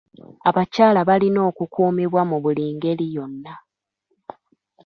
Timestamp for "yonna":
3.15-3.53